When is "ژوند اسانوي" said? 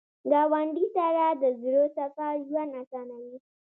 2.47-3.37